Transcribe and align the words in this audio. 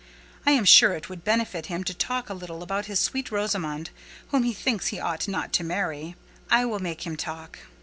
I 0.47 0.53
am 0.53 0.65
sure 0.65 0.93
it 0.93 1.09
would 1.09 1.23
benefit 1.23 1.67
him 1.67 1.83
to 1.83 1.93
talk 1.93 2.27
a 2.27 2.33
little 2.33 2.63
about 2.63 2.85
this 2.87 2.99
sweet 2.99 3.29
Rosamond, 3.31 3.91
whom 4.29 4.41
he 4.41 4.51
thinks 4.51 4.87
he 4.87 4.99
ought 4.99 5.27
not 5.27 5.53
to 5.53 5.63
marry: 5.63 6.15
I 6.49 6.65
will 6.65 6.79
make 6.79 7.05
him 7.05 7.15
talk." 7.15 7.59